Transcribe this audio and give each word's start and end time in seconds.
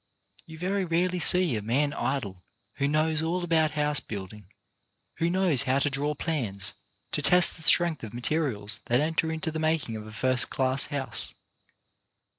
You 0.47 0.57
very 0.57 0.83
rarely 0.83 1.19
see 1.19 1.55
a 1.55 1.61
man 1.61 1.93
idle 1.93 2.41
who 2.77 2.87
knows 2.87 3.21
all 3.21 3.43
about 3.43 3.69
house 3.77 3.99
building, 3.99 4.47
who 5.17 5.29
knows 5.29 5.61
how 5.61 5.77
to 5.77 5.91
draw 5.91 6.15
plans, 6.15 6.73
to 7.11 7.21
test 7.21 7.55
the 7.55 7.61
strength 7.61 8.03
of 8.03 8.11
materials 8.11 8.79
that 8.85 8.99
enter 8.99 9.31
into 9.31 9.51
the 9.51 9.59
making 9.59 9.95
of 9.95 10.07
a 10.07 10.11
first 10.11 10.49
class 10.49 10.87
house. 10.87 11.35